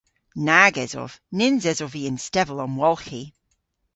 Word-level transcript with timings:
Nag 0.45 0.75
esov. 0.83 1.11
Nyns 1.37 1.63
esov 1.71 1.91
vy 1.93 2.01
y'n 2.05 2.17
stevel-omwolghi. 2.25 3.23